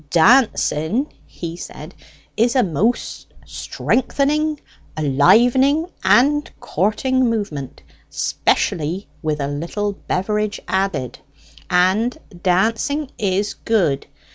[0.09, 1.93] "Dancing," he said,
[2.35, 4.59] "is a most strengthening,
[4.99, 11.19] livening, and courting movement, 'specially with a little beverage added!
[11.69, 14.07] And dancing is good.